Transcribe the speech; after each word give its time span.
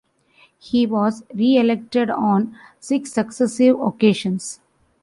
He 0.57 0.87
was 0.87 1.23
re-elected 1.31 2.09
on 2.09 2.55
six 2.79 3.11
successive 3.13 3.79
occasions. 3.79 4.59